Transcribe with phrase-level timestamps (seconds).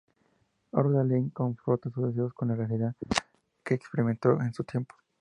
[0.71, 2.95] Hölderlin confronta sus deseos con la realidad
[3.63, 4.95] que experimentó en su tiempo.